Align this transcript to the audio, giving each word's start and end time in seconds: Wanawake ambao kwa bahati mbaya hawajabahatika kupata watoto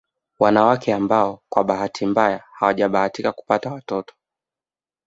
Wanawake 0.39 0.93
ambao 0.93 1.41
kwa 1.49 1.63
bahati 1.63 2.05
mbaya 2.05 2.43
hawajabahatika 2.53 3.31
kupata 3.31 3.73
watoto 3.73 4.13